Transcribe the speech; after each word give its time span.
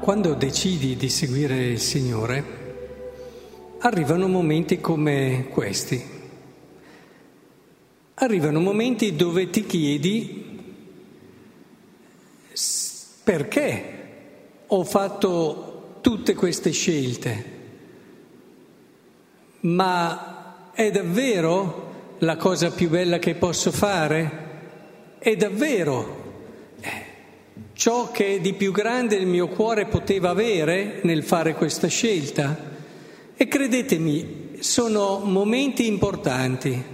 quando 0.00 0.32
decidi 0.32 0.96
di 0.96 1.10
seguire 1.10 1.56
il 1.66 1.78
Signore, 1.78 2.44
arrivano 3.80 4.28
momenti 4.28 4.80
come 4.80 5.48
questi. 5.50 6.02
Arrivano 8.14 8.60
momenti 8.60 9.14
dove 9.14 9.50
ti 9.50 9.66
chiedi 9.66 10.58
perché 13.22 13.98
ho 14.66 14.84
fatto 14.84 15.98
tutte 16.00 16.34
queste 16.34 16.70
scelte, 16.70 17.44
ma 19.60 20.72
è 20.72 20.90
davvero 20.90 22.14
la 22.18 22.36
cosa 22.36 22.70
più 22.70 22.88
bella 22.88 23.18
che 23.18 23.34
posso 23.34 23.70
fare? 23.70 24.48
È 25.18 25.36
davvero 25.36 26.19
ciò 27.80 28.10
che 28.10 28.42
di 28.42 28.52
più 28.52 28.72
grande 28.72 29.16
il 29.16 29.26
mio 29.26 29.48
cuore 29.48 29.86
poteva 29.86 30.28
avere 30.28 31.00
nel 31.04 31.24
fare 31.24 31.54
questa 31.54 31.88
scelta. 31.88 32.68
E 33.34 33.48
credetemi, 33.48 34.58
sono 34.58 35.20
momenti 35.20 35.86
importanti, 35.86 36.84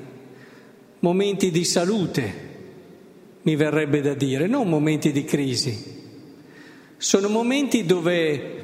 momenti 1.00 1.50
di 1.50 1.64
salute, 1.64 2.44
mi 3.42 3.56
verrebbe 3.56 4.00
da 4.00 4.14
dire, 4.14 4.46
non 4.46 4.68
momenti 4.68 5.10
di 5.10 5.24
crisi. 5.24 6.04
Sono 6.96 7.28
momenti 7.28 7.84
dove 7.84 8.54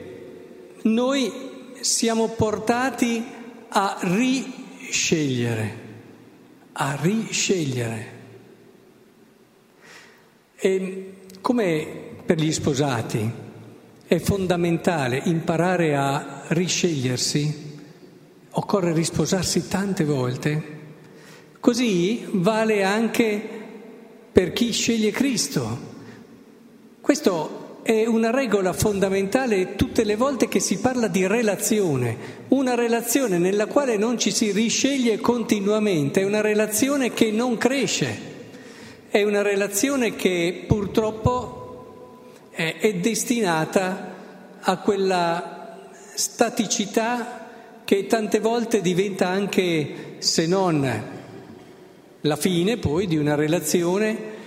noi 0.82 1.32
siamo 1.80 2.28
portati 2.28 3.20
a 3.66 3.98
riscegliere, 4.00 5.76
a 6.70 6.96
riscegliere. 7.00 8.20
E 10.54 11.14
come 11.40 12.10
per 12.24 12.38
gli 12.38 12.52
sposati. 12.52 13.30
È 14.06 14.18
fondamentale 14.18 15.20
imparare 15.24 15.96
a 15.96 16.42
riscegliersi, 16.48 17.80
occorre 18.50 18.92
risposarsi 18.92 19.68
tante 19.68 20.04
volte, 20.04 20.80
così 21.60 22.26
vale 22.30 22.82
anche 22.82 23.40
per 24.32 24.52
chi 24.52 24.72
sceglie 24.72 25.10
Cristo. 25.10 25.90
Questo 27.00 27.80
è 27.82 28.06
una 28.06 28.30
regola 28.30 28.72
fondamentale 28.72 29.74
tutte 29.74 30.04
le 30.04 30.14
volte 30.14 30.48
che 30.48 30.60
si 30.60 30.78
parla 30.78 31.08
di 31.08 31.26
relazione, 31.26 32.16
una 32.48 32.74
relazione 32.74 33.38
nella 33.38 33.66
quale 33.66 33.96
non 33.96 34.18
ci 34.18 34.30
si 34.30 34.52
risceglie 34.52 35.18
continuamente, 35.18 36.20
è 36.20 36.24
una 36.24 36.40
relazione 36.40 37.12
che 37.12 37.30
non 37.30 37.58
cresce, 37.58 38.30
è 39.08 39.22
una 39.22 39.42
relazione 39.42 40.14
che 40.14 40.64
purtroppo 40.66 41.61
è, 42.52 42.76
è 42.78 42.94
destinata 42.94 44.14
a 44.60 44.76
quella 44.78 45.88
staticità 46.14 47.48
che 47.84 48.06
tante 48.06 48.38
volte 48.38 48.80
diventa 48.80 49.26
anche, 49.26 50.16
se 50.18 50.46
non 50.46 51.02
la 52.20 52.36
fine 52.36 52.76
poi 52.76 53.06
di 53.08 53.16
una 53.16 53.34
relazione, 53.34 54.40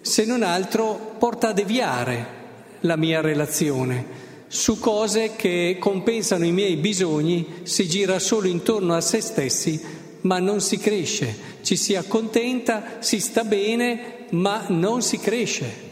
se 0.00 0.24
non 0.24 0.42
altro 0.42 1.16
porta 1.18 1.48
a 1.48 1.52
deviare 1.52 2.36
la 2.80 2.96
mia 2.96 3.20
relazione 3.20 4.26
su 4.48 4.78
cose 4.78 5.36
che 5.36 5.76
compensano 5.78 6.44
i 6.44 6.52
miei 6.52 6.76
bisogni, 6.76 7.60
si 7.64 7.86
gira 7.86 8.18
solo 8.18 8.48
intorno 8.48 8.94
a 8.94 9.00
se 9.00 9.20
stessi, 9.20 9.80
ma 10.22 10.38
non 10.38 10.60
si 10.60 10.78
cresce, 10.78 11.36
ci 11.62 11.76
si 11.76 11.94
accontenta, 11.94 12.96
si 13.00 13.20
sta 13.20 13.44
bene, 13.44 14.26
ma 14.30 14.64
non 14.68 15.02
si 15.02 15.18
cresce. 15.18 15.87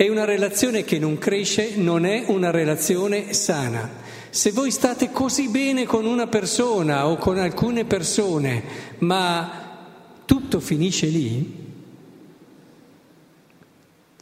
E 0.00 0.08
una 0.08 0.24
relazione 0.24 0.82
che 0.82 0.98
non 0.98 1.18
cresce 1.18 1.76
non 1.76 2.06
è 2.06 2.24
una 2.28 2.50
relazione 2.50 3.34
sana. 3.34 3.86
Se 4.30 4.50
voi 4.50 4.70
state 4.70 5.10
così 5.10 5.48
bene 5.48 5.84
con 5.84 6.06
una 6.06 6.26
persona 6.26 7.06
o 7.06 7.16
con 7.16 7.36
alcune 7.36 7.84
persone, 7.84 8.62
ma 9.00 9.84
tutto 10.24 10.58
finisce 10.58 11.04
lì, 11.04 11.54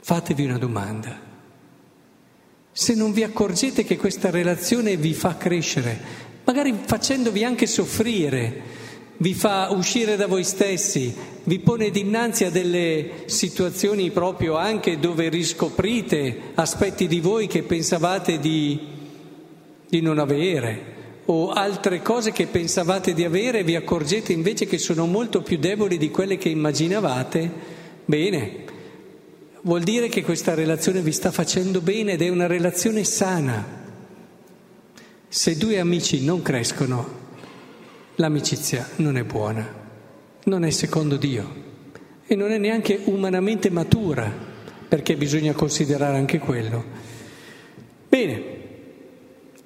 fatevi 0.00 0.44
una 0.46 0.58
domanda. 0.58 1.16
Se 2.72 2.94
non 2.96 3.12
vi 3.12 3.22
accorgete 3.22 3.84
che 3.84 3.96
questa 3.96 4.30
relazione 4.30 4.96
vi 4.96 5.14
fa 5.14 5.36
crescere, 5.36 5.96
magari 6.42 6.76
facendovi 6.86 7.44
anche 7.44 7.68
soffrire, 7.68 8.62
vi 9.18 9.32
fa 9.32 9.68
uscire 9.70 10.16
da 10.16 10.26
voi 10.26 10.42
stessi, 10.42 11.14
vi 11.48 11.60
pone 11.60 11.90
dinanzi 11.90 12.44
a 12.44 12.50
delle 12.50 13.22
situazioni 13.24 14.10
proprio 14.10 14.56
anche 14.56 14.98
dove 14.98 15.30
riscoprite 15.30 16.52
aspetti 16.54 17.06
di 17.06 17.20
voi 17.20 17.46
che 17.46 17.62
pensavate 17.62 18.38
di, 18.38 18.78
di 19.88 20.02
non 20.02 20.18
avere 20.18 20.96
o 21.24 21.50
altre 21.50 22.02
cose 22.02 22.32
che 22.32 22.48
pensavate 22.48 23.14
di 23.14 23.24
avere 23.24 23.60
e 23.60 23.64
vi 23.64 23.76
accorgete 23.76 24.34
invece 24.34 24.66
che 24.66 24.76
sono 24.76 25.06
molto 25.06 25.40
più 25.40 25.56
deboli 25.56 25.96
di 25.96 26.10
quelle 26.10 26.36
che 26.36 26.50
immaginavate, 26.50 27.50
bene, 28.04 28.64
vuol 29.62 29.82
dire 29.82 30.08
che 30.08 30.22
questa 30.22 30.52
relazione 30.52 31.00
vi 31.00 31.12
sta 31.12 31.30
facendo 31.30 31.80
bene 31.80 32.12
ed 32.12 32.22
è 32.22 32.28
una 32.28 32.46
relazione 32.46 33.04
sana. 33.04 33.86
Se 35.28 35.56
due 35.56 35.78
amici 35.78 36.24
non 36.24 36.42
crescono, 36.42 37.06
l'amicizia 38.16 38.88
non 38.96 39.16
è 39.16 39.24
buona, 39.24 39.87
non 40.48 40.64
è 40.64 40.70
secondo 40.70 41.16
Dio 41.16 41.66
e 42.26 42.34
non 42.34 42.50
è 42.50 42.58
neanche 42.58 43.00
umanamente 43.04 43.70
matura, 43.70 44.32
perché 44.88 45.16
bisogna 45.16 45.52
considerare 45.52 46.16
anche 46.16 46.38
quello. 46.38 46.84
Bene, 48.08 48.42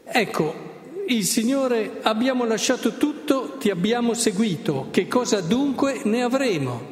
ecco, 0.04 0.54
il 1.06 1.24
Signore 1.24 1.98
abbiamo 2.02 2.44
lasciato 2.44 2.96
tutto, 2.96 3.56
ti 3.58 3.70
abbiamo 3.70 4.14
seguito, 4.14 4.88
che 4.90 5.08
cosa 5.08 5.40
dunque 5.40 6.00
ne 6.04 6.22
avremo? 6.22 6.90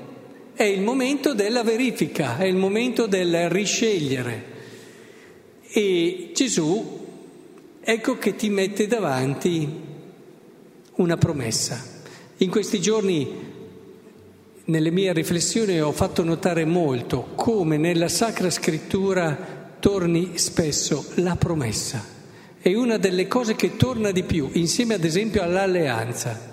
È 0.55 0.65
il 0.65 0.81
momento 0.83 1.34
della 1.34 1.62
verifica, 1.62 2.37
è 2.39 2.45
il 2.45 2.57
momento 2.57 3.07
del 3.07 3.49
riscegliere. 3.49 4.45
E 5.69 6.31
Gesù, 6.34 7.07
ecco 7.81 8.19
che 8.19 8.34
ti 8.37 8.49
mette 8.51 8.87
davanti 8.87 9.69
una 10.97 11.17
promessa. 11.17 11.99
In 12.39 12.51
questi 12.51 12.81
giorni 12.81 13.50
nelle 14.70 14.92
mie 14.92 15.12
riflessioni 15.12 15.81
ho 15.81 15.91
fatto 15.91 16.22
notare 16.22 16.64
molto 16.64 17.31
come 17.34 17.76
nella 17.76 18.06
Sacra 18.06 18.48
Scrittura 18.50 19.36
torni 19.81 20.38
spesso 20.38 21.06
la 21.16 21.34
promessa. 21.34 22.03
È 22.60 22.72
una 22.75 22.97
delle 22.97 23.26
cose 23.26 23.56
che 23.56 23.76
torna 23.76 24.12
di 24.12 24.22
più, 24.22 24.48
insieme 24.53 24.94
ad 24.94 25.03
esempio 25.03 25.42
all'alleanza. 25.42 26.48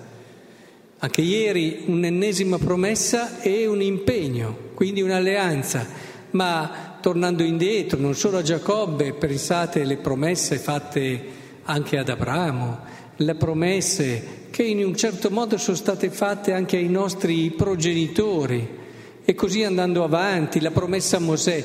Anche 0.97 1.22
ieri 1.22 1.83
un'ennesima 1.85 2.57
promessa 2.57 3.39
e 3.39 3.67
un 3.67 3.83
impegno, 3.83 4.72
quindi 4.73 5.03
un'alleanza. 5.03 5.85
Ma 6.31 6.97
tornando 7.00 7.44
indietro, 7.44 8.00
non 8.00 8.16
solo 8.16 8.38
a 8.38 8.41
Giacobbe, 8.41 9.13
pensate 9.13 9.81
alle 9.81 9.97
promesse 9.97 10.57
fatte 10.57 11.35
anche 11.66 11.97
ad 12.00 12.09
Abramo, 12.09 12.79
le 13.17 13.35
promesse 13.35 14.37
che 14.57 14.63
in 14.63 14.84
un 14.84 14.95
certo 14.95 15.29
modo 15.29 15.56
sono 15.59 15.78
state 15.78 16.09
fatte 16.09 16.51
anche 16.51 16.78
ai 16.78 16.90
nostri 16.90 17.51
progenitori 17.51 18.68
e 19.23 19.35
così 19.35 19.63
andando 19.63 20.03
avanti, 20.03 20.59
la 20.59 20.72
promessa 20.72 21.18
a 21.18 21.19
Mosè. 21.19 21.63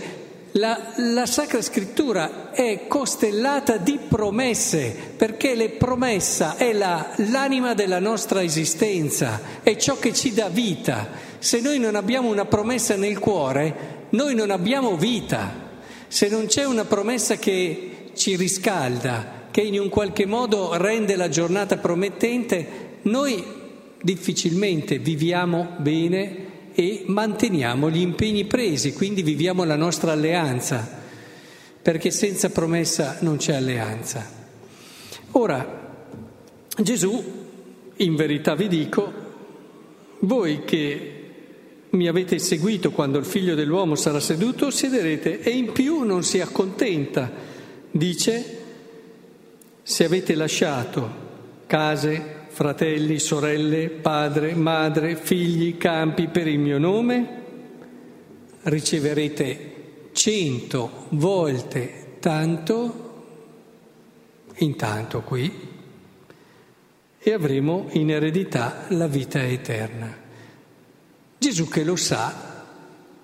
La, 0.51 0.93
la 0.97 1.25
Sacra 1.25 1.63
Scrittura 1.63 2.51
è 2.51 2.87
costellata 2.89 3.79
di 3.79 3.99
promesse 4.07 4.95
perché 5.17 5.55
la 5.55 5.71
promessa 5.71 6.59
è 6.59 6.75
la, 6.75 7.15
l'anima 7.31 7.73
della 7.73 7.99
nostra 7.99 8.43
esistenza, 8.43 9.41
è 9.63 9.75
ciò 9.77 9.99
che 9.99 10.13
ci 10.13 10.35
dà 10.35 10.51
vita. 10.51 11.09
Se 11.39 11.63
noi 11.63 11.79
non 11.79 11.95
abbiamo 11.95 12.29
una 12.29 12.45
promessa 12.45 12.95
nel 12.95 13.19
cuore, 13.19 14.09
noi 14.11 14.35
non 14.35 14.51
abbiamo 14.51 14.99
vita. 14.99 15.51
Se 16.09 16.29
non 16.29 16.45
c'è 16.45 16.65
una 16.65 16.85
promessa 16.85 17.37
che 17.37 18.11
ci 18.13 18.37
riscalda, 18.37 19.42
che 19.53 19.61
in 19.61 19.79
un 19.79 19.91
qualche 19.91 20.27
modo 20.27 20.75
rende 20.77 21.15
la 21.15 21.29
giornata 21.29 21.77
promettente, 21.77 22.99
noi 23.03 23.45
difficilmente 24.03 24.99
viviamo 24.99 25.77
bene 25.77 26.71
e 26.75 27.05
manteniamo 27.07 27.91
gli 27.91 28.01
impegni 28.01 28.47
presi, 28.47 28.95
quindi 28.95 29.23
viviamo 29.23 29.63
la 29.65 29.77
nostra 29.77 30.13
alleanza, 30.13 31.01
perché 31.83 32.11
senza 32.11 32.49
promessa 32.49 33.19
non 33.21 33.37
c'è 33.37 33.55
alleanza. 33.55 34.27
Ora, 35.33 35.95
Gesù, 36.79 37.23
in 37.97 38.17
verità 38.17 38.55
vi 38.55 38.69
dico, 38.69 39.13
voi 40.21 40.65
che 40.65 41.17
mi 41.91 42.09
avete 42.09 42.39
seguito 42.39 42.91
quando 42.91 43.19
il 43.19 43.27
figlio 43.27 43.55
dell'uomo 43.55 43.97
sarà 43.97 44.19
seduto, 44.19 44.71
siederete 44.71 45.41
e 45.41 45.51
in 45.51 45.73
più 45.73 46.05
non 46.05 46.23
si 46.23 46.41
accontenta, 46.41 47.31
dice, 47.91 48.61
se 49.83 50.05
avete 50.05 50.35
lasciato 50.35 51.21
case, 51.67 52.47
fratelli, 52.49 53.19
sorelle, 53.19 53.89
padre, 53.89 54.55
madre, 54.55 55.17
figli, 55.17 55.77
campi 55.77 56.29
per 56.29 56.47
il 56.47 56.59
mio 56.59 56.79
nome, 56.79 57.41
riceverete 58.63 59.71
cento 60.13 61.07
volte 61.11 62.17
tanto 62.21 63.11
intanto 64.57 65.23
qui 65.23 65.71
e 67.19 67.33
avremo 67.33 67.87
in 67.93 68.11
eredità 68.11 68.85
la 68.89 69.07
vita 69.07 69.43
eterna. 69.43 70.15
Gesù 71.39 71.69
che 71.69 71.83
lo 71.83 71.97
sa 71.97 72.67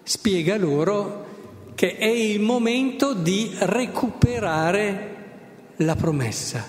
spiega 0.03 0.57
loro 0.57 1.27
che 1.75 1.97
è 1.97 2.07
il 2.07 2.41
momento 2.41 3.13
di 3.15 3.55
recuperare 3.59 5.18
la 5.79 5.97
promessa, 5.97 6.65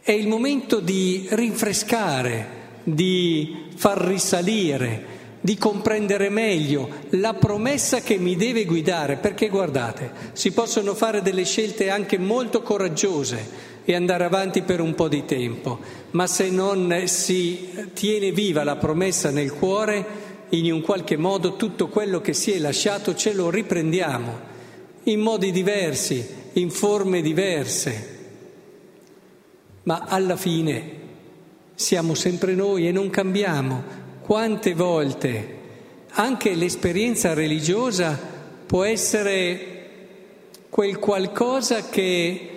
è 0.00 0.12
il 0.12 0.28
momento 0.28 0.80
di 0.80 1.26
rinfrescare, 1.30 2.56
di 2.84 3.66
far 3.74 3.98
risalire, 3.98 5.16
di 5.40 5.56
comprendere 5.56 6.30
meglio 6.30 6.88
la 7.10 7.34
promessa 7.34 8.00
che 8.00 8.18
mi 8.18 8.36
deve 8.36 8.64
guidare, 8.64 9.16
perché 9.16 9.48
guardate, 9.48 10.10
si 10.32 10.52
possono 10.52 10.94
fare 10.94 11.22
delle 11.22 11.44
scelte 11.44 11.90
anche 11.90 12.18
molto 12.18 12.62
coraggiose 12.62 13.66
e 13.84 13.94
andare 13.94 14.24
avanti 14.24 14.62
per 14.62 14.80
un 14.80 14.94
po' 14.94 15.08
di 15.08 15.24
tempo, 15.24 15.78
ma 16.12 16.26
se 16.26 16.50
non 16.50 17.02
si 17.06 17.68
tiene 17.94 18.32
viva 18.32 18.64
la 18.64 18.76
promessa 18.76 19.30
nel 19.30 19.52
cuore, 19.52 20.26
in 20.50 20.72
un 20.72 20.80
qualche 20.80 21.16
modo 21.16 21.56
tutto 21.56 21.88
quello 21.88 22.20
che 22.20 22.32
si 22.32 22.52
è 22.52 22.58
lasciato 22.58 23.14
ce 23.14 23.32
lo 23.32 23.50
riprendiamo, 23.50 24.56
in 25.04 25.20
modi 25.20 25.50
diversi, 25.50 26.26
in 26.58 26.70
forme 26.70 27.22
diverse, 27.22 28.16
ma 29.84 30.04
alla 30.08 30.36
fine 30.36 30.96
siamo 31.74 32.14
sempre 32.14 32.54
noi 32.54 32.88
e 32.88 32.92
non 32.92 33.10
cambiamo. 33.10 34.06
Quante 34.22 34.74
volte 34.74 35.56
anche 36.10 36.54
l'esperienza 36.54 37.32
religiosa 37.32 38.18
può 38.66 38.82
essere 38.82 39.76
quel 40.68 40.98
qualcosa 40.98 41.88
che 41.88 42.50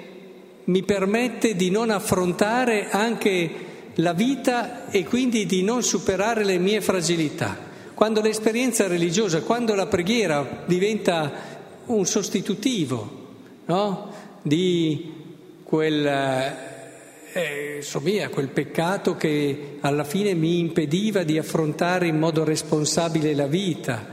mi 0.66 0.84
permette 0.84 1.56
di 1.56 1.70
non 1.70 1.92
affrontare 1.92 2.90
anche 2.90 3.70
la 3.96 4.14
vita 4.14 4.90
e 4.90 5.06
quindi 5.06 5.46
di 5.46 5.64
non 5.64 5.84
superare 5.84 6.44
le 6.44 6.58
mie 6.58 6.82
fragilità. 6.82 7.70
Quando 7.94 8.20
l'esperienza 8.22 8.88
religiosa, 8.88 9.42
quando 9.42 9.76
la 9.76 9.86
preghiera 9.86 10.64
diventa 10.66 11.32
un 11.86 12.06
sostitutivo 12.06 13.21
no? 13.66 14.14
di 14.42 15.14
quel 15.64 16.06
eh, 17.34 17.76
insomma, 17.78 18.28
quel 18.30 18.50
peccato 18.50 19.16
che 19.16 19.78
alla 19.80 20.04
fine 20.04 20.34
mi 20.34 20.60
impediva 20.60 21.24
di 21.24 21.38
affrontare 21.38 22.08
in 22.08 22.18
modo 22.18 22.44
responsabile 22.44 23.34
la 23.34 23.48
vita, 23.48 24.06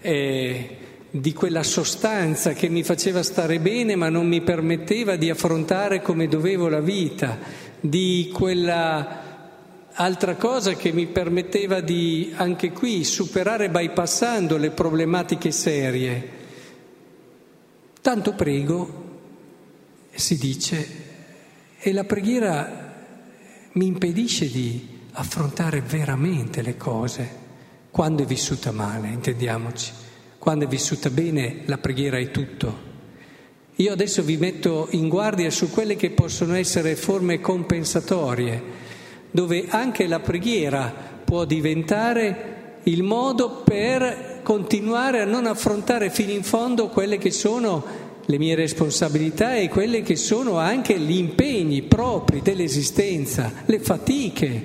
eh, 0.00 0.76
di 1.10 1.32
quella 1.32 1.62
sostanza 1.62 2.52
che 2.52 2.68
mi 2.68 2.82
faceva 2.82 3.22
stare 3.22 3.58
bene 3.58 3.96
ma 3.96 4.08
non 4.08 4.26
mi 4.26 4.40
permetteva 4.40 5.16
di 5.16 5.28
affrontare 5.28 6.00
come 6.00 6.28
dovevo 6.28 6.68
la 6.68 6.80
vita, 6.80 7.38
di 7.80 8.30
quella 8.32 9.20
altra 9.94 10.36
cosa 10.36 10.72
che 10.74 10.92
mi 10.92 11.06
permetteva 11.06 11.80
di 11.80 12.32
anche 12.36 12.70
qui 12.70 13.04
superare 13.04 13.68
bypassando 13.68 14.56
le 14.56 14.70
problematiche 14.70 15.50
serie. 15.50 16.40
Tanto 18.02 18.32
prego, 18.32 19.20
si 20.10 20.36
dice, 20.36 20.88
e 21.78 21.92
la 21.92 22.02
preghiera 22.02 22.94
mi 23.74 23.86
impedisce 23.86 24.50
di 24.50 24.88
affrontare 25.12 25.82
veramente 25.82 26.62
le 26.62 26.76
cose 26.76 27.38
quando 27.92 28.24
è 28.24 28.26
vissuta 28.26 28.72
male, 28.72 29.06
intendiamoci. 29.06 29.92
Quando 30.36 30.64
è 30.64 30.68
vissuta 30.68 31.10
bene 31.10 31.62
la 31.66 31.78
preghiera 31.78 32.18
è 32.18 32.32
tutto. 32.32 32.90
Io 33.76 33.92
adesso 33.92 34.22
vi 34.22 34.36
metto 34.36 34.88
in 34.90 35.08
guardia 35.08 35.50
su 35.50 35.70
quelle 35.70 35.94
che 35.94 36.10
possono 36.10 36.54
essere 36.54 36.96
forme 36.96 37.40
compensatorie, 37.40 38.62
dove 39.30 39.66
anche 39.68 40.08
la 40.08 40.18
preghiera 40.18 40.92
può 41.24 41.44
diventare 41.44 42.80
il 42.82 43.04
modo 43.04 43.62
per 43.62 44.31
continuare 44.42 45.20
a 45.20 45.24
non 45.24 45.46
affrontare 45.46 46.10
fino 46.10 46.32
in 46.32 46.42
fondo 46.42 46.88
quelle 46.88 47.18
che 47.18 47.30
sono 47.30 48.10
le 48.24 48.38
mie 48.38 48.54
responsabilità 48.54 49.56
e 49.56 49.68
quelle 49.68 50.02
che 50.02 50.16
sono 50.16 50.58
anche 50.58 50.98
gli 50.98 51.16
impegni 51.16 51.82
propri 51.82 52.40
dell'esistenza, 52.40 53.52
le 53.66 53.80
fatiche, 53.80 54.64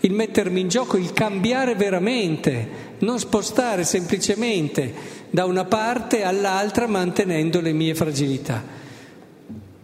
il 0.00 0.12
mettermi 0.12 0.60
in 0.60 0.68
gioco, 0.68 0.96
il 0.96 1.12
cambiare 1.12 1.74
veramente, 1.74 2.86
non 2.98 3.18
spostare 3.18 3.84
semplicemente 3.84 4.92
da 5.30 5.44
una 5.44 5.64
parte 5.64 6.22
all'altra 6.22 6.86
mantenendo 6.86 7.60
le 7.60 7.72
mie 7.72 7.94
fragilità. 7.94 8.62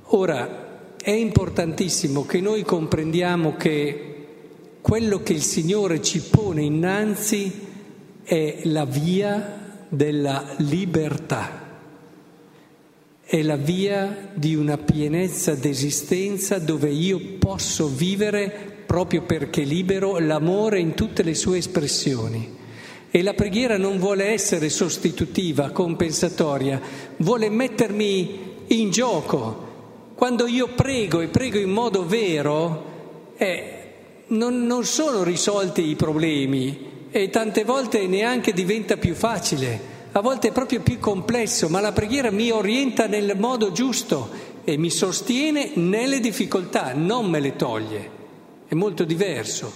Ora, 0.08 0.62
è 1.00 1.10
importantissimo 1.10 2.24
che 2.24 2.40
noi 2.40 2.62
comprendiamo 2.62 3.56
che 3.56 4.10
quello 4.80 5.22
che 5.22 5.32
il 5.32 5.42
Signore 5.42 6.02
ci 6.02 6.20
pone 6.20 6.62
innanzi 6.62 7.72
è 8.24 8.60
la 8.64 8.84
via 8.84 9.86
della 9.88 10.54
libertà 10.58 11.64
è 13.26 13.42
la 13.42 13.56
via 13.56 14.30
di 14.34 14.54
una 14.54 14.76
pienezza 14.76 15.54
d'esistenza 15.54 16.58
dove 16.58 16.90
io 16.90 17.18
posso 17.38 17.88
vivere, 17.88 18.84
proprio 18.86 19.22
perché 19.22 19.62
libero, 19.62 20.18
l'amore 20.18 20.78
in 20.78 20.94
tutte 20.94 21.22
le 21.22 21.34
sue 21.34 21.58
espressioni. 21.58 22.62
E 23.10 23.22
la 23.22 23.32
preghiera 23.32 23.78
non 23.78 23.98
vuole 23.98 24.26
essere 24.26 24.68
sostitutiva, 24.68 25.70
compensatoria, 25.70 26.80
vuole 27.16 27.48
mettermi 27.48 28.40
in 28.68 28.90
gioco. 28.90 30.12
Quando 30.14 30.46
io 30.46 30.68
prego 30.74 31.20
e 31.20 31.28
prego 31.28 31.58
in 31.58 31.70
modo 31.70 32.06
vero, 32.06 33.32
eh, 33.36 33.72
non, 34.28 34.66
non 34.66 34.84
sono 34.84 35.22
risolti 35.22 35.88
i 35.88 35.96
problemi 35.96 36.92
e 37.16 37.30
tante 37.30 37.62
volte 37.62 38.06
neanche 38.08 38.52
diventa 38.52 38.96
più 38.96 39.14
facile 39.14 39.92
a 40.16 40.20
volte 40.20 40.48
è 40.48 40.52
proprio 40.52 40.80
più 40.80 41.00
complesso, 41.00 41.68
ma 41.68 41.80
la 41.80 41.90
preghiera 41.90 42.30
mi 42.30 42.48
orienta 42.50 43.08
nel 43.08 43.36
modo 43.36 43.72
giusto 43.72 44.30
e 44.62 44.76
mi 44.76 44.88
sostiene 44.88 45.72
nelle 45.74 46.20
difficoltà, 46.20 46.92
non 46.94 47.28
me 47.28 47.40
le 47.40 47.56
toglie. 47.56 48.10
È 48.68 48.74
molto 48.74 49.02
diverso. 49.02 49.72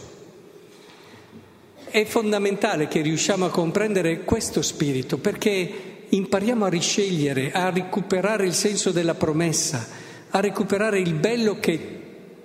È 1.86 2.04
fondamentale 2.04 2.86
che 2.86 3.00
riusciamo 3.00 3.46
a 3.46 3.50
comprendere 3.50 4.20
questo 4.22 4.62
spirito 4.62 5.18
perché 5.18 6.06
impariamo 6.08 6.66
a 6.66 6.68
riscegliere, 6.68 7.50
a 7.50 7.70
recuperare 7.70 8.46
il 8.46 8.54
senso 8.54 8.92
della 8.92 9.14
promessa, 9.14 9.88
a 10.30 10.38
recuperare 10.38 11.00
il 11.00 11.14
bello 11.14 11.58
che 11.58 12.00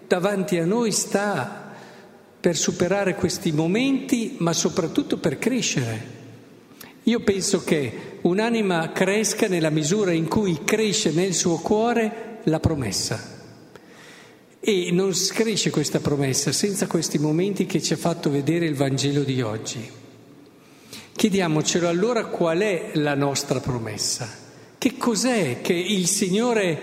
davanti 0.08 0.58
a 0.58 0.66
noi 0.66 0.92
sta 0.92 1.63
per 2.44 2.58
superare 2.58 3.16
questi 3.16 3.54
momenti, 3.54 4.36
ma 4.40 4.52
soprattutto 4.52 5.16
per 5.16 5.40
crescere. 5.40 6.08
Io 7.04 7.22
penso 7.22 7.64
che 7.64 8.18
un'anima 8.20 8.92
cresca 8.92 9.48
nella 9.48 9.70
misura 9.70 10.12
in 10.12 10.28
cui 10.28 10.60
cresce 10.66 11.12
nel 11.12 11.34
suo 11.34 11.60
cuore 11.60 12.40
la 12.44 12.60
promessa. 12.60 13.18
E 14.60 14.90
non 14.92 15.14
cresce 15.30 15.70
questa 15.70 16.02
promessa 16.02 16.52
senza 16.52 16.86
questi 16.86 17.18
momenti 17.18 17.66
che 17.66 17.82
ci 17.82 17.94
ha 17.94 17.98
fatto 17.98 18.30
vedere 18.30 18.66
il 18.66 18.76
Vangelo 18.76 19.24
di 19.24 19.42
oggi. 19.42 19.90
Chiediamocelo 21.16 21.88
allora 21.88 22.26
qual 22.26 22.60
è 22.60 22.90
la 22.96 23.16
nostra 23.16 23.62
promessa. 23.62 24.30
Che 24.78 24.98
cos'è 24.98 25.62
che 25.62 25.72
il 25.72 26.08
Signore 26.08 26.80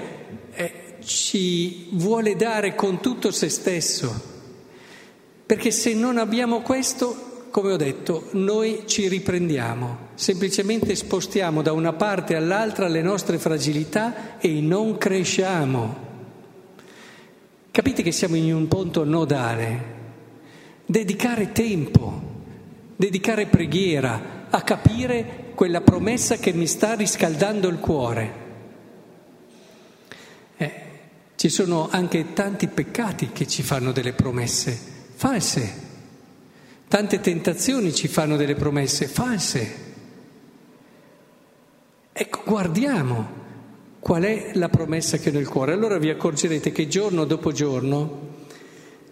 eh, 0.54 0.72
ci 1.04 1.88
vuole 1.90 2.34
dare 2.34 2.74
con 2.74 3.02
tutto 3.02 3.30
se 3.30 3.50
stesso? 3.50 4.38
Perché 5.50 5.72
se 5.72 5.94
non 5.94 6.16
abbiamo 6.16 6.60
questo 6.60 7.48
come 7.50 7.72
ho 7.72 7.76
detto, 7.76 8.28
noi 8.34 8.84
ci 8.86 9.08
riprendiamo, 9.08 10.10
semplicemente 10.14 10.94
spostiamo 10.94 11.60
da 11.60 11.72
una 11.72 11.92
parte 11.92 12.36
all'altra 12.36 12.86
le 12.86 13.02
nostre 13.02 13.36
fragilità 13.36 14.38
e 14.38 14.60
non 14.60 14.96
cresciamo. 14.96 15.96
Capite 17.72 18.04
che 18.04 18.12
siamo 18.12 18.36
in 18.36 18.54
un 18.54 18.68
punto 18.68 19.02
nodale. 19.02 19.84
Dedicare 20.86 21.50
tempo, 21.50 22.22
dedicare 22.94 23.46
preghiera 23.46 24.46
a 24.50 24.62
capire 24.62 25.46
quella 25.56 25.80
promessa 25.80 26.36
che 26.36 26.52
mi 26.52 26.68
sta 26.68 26.94
riscaldando 26.94 27.66
il 27.66 27.80
cuore. 27.80 28.32
Eh, 30.58 30.72
ci 31.34 31.48
sono 31.48 31.88
anche 31.90 32.34
tanti 32.34 32.68
peccati 32.68 33.30
che 33.32 33.48
ci 33.48 33.64
fanno 33.64 33.90
delle 33.90 34.12
promesse 34.12 34.89
false 35.20 35.88
Tante 36.88 37.20
tentazioni 37.20 37.94
ci 37.94 38.08
fanno 38.08 38.36
delle 38.36 38.56
promesse 38.56 39.06
false. 39.06 39.74
Ecco, 42.10 42.42
guardiamo 42.44 43.28
qual 44.00 44.24
è 44.24 44.50
la 44.54 44.68
promessa 44.68 45.18
che 45.18 45.28
ho 45.28 45.32
nel 45.32 45.46
cuore. 45.46 45.72
Allora 45.72 45.98
vi 45.98 46.08
accorgerete 46.08 46.72
che 46.72 46.88
giorno 46.88 47.26
dopo 47.26 47.52
giorno 47.52 48.28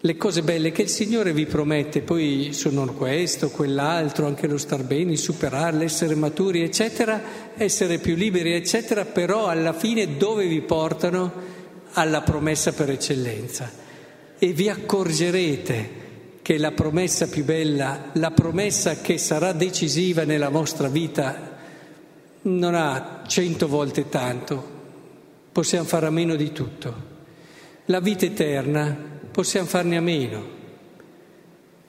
le 0.00 0.16
cose 0.16 0.42
belle 0.42 0.72
che 0.72 0.82
il 0.82 0.88
Signore 0.88 1.32
vi 1.32 1.46
promette, 1.46 2.00
poi 2.00 2.52
sono 2.52 2.84
questo, 2.94 3.50
quell'altro, 3.50 4.26
anche 4.26 4.48
lo 4.48 4.58
star 4.58 4.82
bene, 4.82 5.14
superarle, 5.14 5.84
essere 5.84 6.16
maturi, 6.16 6.62
eccetera, 6.62 7.22
essere 7.56 7.98
più 7.98 8.16
liberi, 8.16 8.54
eccetera, 8.54 9.04
però 9.04 9.46
alla 9.46 9.72
fine 9.72 10.16
dove 10.16 10.48
vi 10.48 10.62
portano? 10.62 11.56
alla 11.92 12.20
promessa 12.22 12.72
per 12.72 12.90
eccellenza 12.90 13.70
e 14.38 14.52
vi 14.52 14.68
accorgerete 14.68 15.97
che 16.48 16.56
la 16.56 16.72
promessa 16.72 17.28
più 17.28 17.44
bella, 17.44 18.08
la 18.14 18.30
promessa 18.30 19.02
che 19.02 19.18
sarà 19.18 19.52
decisiva 19.52 20.24
nella 20.24 20.48
vostra 20.48 20.88
vita, 20.88 21.58
non 22.40 22.74
ha 22.74 23.22
cento 23.26 23.68
volte 23.68 24.08
tanto, 24.08 24.64
possiamo 25.52 25.84
fare 25.84 26.06
a 26.06 26.10
meno 26.10 26.36
di 26.36 26.50
tutto. 26.50 26.94
La 27.84 28.00
vita 28.00 28.24
eterna 28.24 28.96
possiamo 29.30 29.66
farne 29.66 29.98
a 29.98 30.00
meno. 30.00 30.42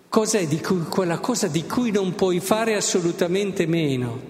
Cos'è 0.10 0.46
di 0.46 0.60
cui, 0.60 0.82
quella 0.90 1.20
cosa 1.20 1.48
di 1.48 1.64
cui 1.64 1.92
non 1.92 2.14
puoi 2.16 2.42
fare 2.42 2.76
assolutamente 2.76 3.66
meno? 3.66 4.22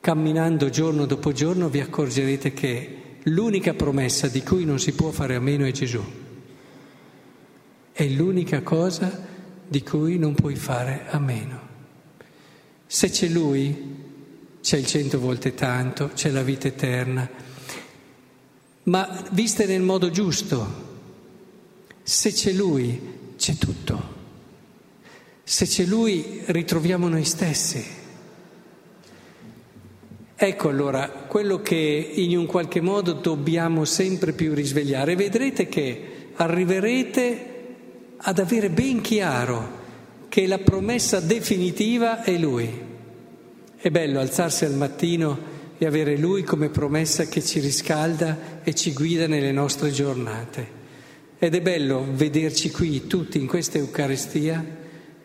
Camminando 0.00 0.70
giorno 0.70 1.04
dopo 1.04 1.32
giorno 1.32 1.68
vi 1.68 1.80
accorgerete 1.80 2.54
che 2.54 2.96
l'unica 3.24 3.74
promessa 3.74 4.26
di 4.28 4.42
cui 4.42 4.64
non 4.64 4.78
si 4.78 4.92
può 4.94 5.10
fare 5.10 5.34
a 5.34 5.40
meno 5.40 5.66
è 5.66 5.70
Gesù. 5.70 6.21
È 7.92 8.06
l'unica 8.06 8.62
cosa 8.62 9.28
di 9.68 9.82
cui 9.82 10.18
non 10.18 10.34
puoi 10.34 10.56
fare 10.56 11.04
a 11.08 11.18
meno. 11.18 11.60
Se 12.86 13.10
c'è 13.10 13.28
Lui, 13.28 14.00
c'è 14.62 14.78
il 14.78 14.86
cento 14.86 15.18
volte 15.18 15.54
tanto, 15.54 16.10
c'è 16.14 16.30
la 16.30 16.42
vita 16.42 16.68
eterna, 16.68 17.28
ma 18.84 19.24
viste 19.32 19.66
nel 19.66 19.82
modo 19.82 20.10
giusto. 20.10 20.90
Se 22.02 22.32
c'è 22.32 22.52
Lui, 22.52 23.00
c'è 23.36 23.54
tutto. 23.56 24.20
Se 25.42 25.66
c'è 25.66 25.84
Lui, 25.84 26.42
ritroviamo 26.46 27.08
noi 27.08 27.24
stessi. 27.24 27.84
Ecco 30.34 30.68
allora 30.68 31.08
quello 31.08 31.60
che 31.60 32.12
in 32.14 32.36
un 32.36 32.46
qualche 32.46 32.80
modo 32.80 33.12
dobbiamo 33.12 33.84
sempre 33.84 34.32
più 34.32 34.54
risvegliare. 34.54 35.14
Vedrete 35.14 35.68
che 35.68 36.30
arriverete 36.34 37.51
ad 38.24 38.38
avere 38.38 38.70
ben 38.70 39.00
chiaro 39.00 39.80
che 40.28 40.46
la 40.46 40.58
promessa 40.58 41.18
definitiva 41.18 42.22
è 42.22 42.36
Lui. 42.36 42.90
È 43.76 43.90
bello 43.90 44.20
alzarsi 44.20 44.64
al 44.64 44.74
mattino 44.74 45.50
e 45.76 45.86
avere 45.86 46.16
Lui 46.16 46.44
come 46.44 46.68
promessa 46.68 47.24
che 47.26 47.42
ci 47.42 47.58
riscalda 47.58 48.60
e 48.62 48.74
ci 48.74 48.92
guida 48.92 49.26
nelle 49.26 49.50
nostre 49.50 49.90
giornate. 49.90 50.80
Ed 51.38 51.54
è 51.56 51.60
bello 51.60 52.06
vederci 52.12 52.70
qui 52.70 53.08
tutti 53.08 53.38
in 53.38 53.48
questa 53.48 53.78
Eucaristia 53.78 54.64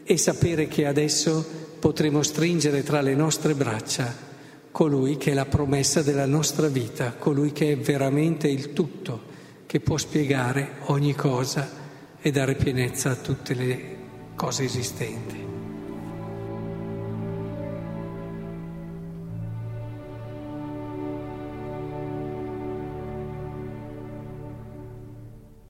e 0.03 0.17
sapere 0.17 0.67
che 0.67 0.87
adesso 0.87 1.45
potremo 1.77 2.23
stringere 2.23 2.81
tra 2.81 3.01
le 3.01 3.13
nostre 3.13 3.53
braccia 3.53 4.25
colui 4.71 5.17
che 5.17 5.31
è 5.31 5.33
la 5.35 5.45
promessa 5.45 6.01
della 6.01 6.25
nostra 6.25 6.67
vita, 6.67 7.13
colui 7.13 7.51
che 7.51 7.73
è 7.73 7.77
veramente 7.77 8.47
il 8.47 8.73
tutto, 8.73 9.21
che 9.67 9.79
può 9.79 9.97
spiegare 9.97 10.77
ogni 10.85 11.13
cosa 11.13 11.85
e 12.27 12.31
dare 12.31 12.55
pienezza 12.55 13.11
a 13.11 13.15
tutte 13.15 13.53
le 13.53 13.95
cose 14.35 14.65
esistenti. 14.65 15.46